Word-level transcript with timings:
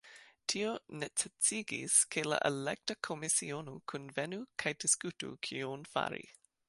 Tio 0.51 0.69
necesigis, 1.01 1.97
ke 2.15 2.23
la 2.29 2.39
elekta 2.49 2.95
komisiono 3.09 3.75
kunvenu 3.93 4.41
kaj 4.65 4.75
diskutu 4.85 5.31
kion 5.51 5.87
fari. 5.93 6.25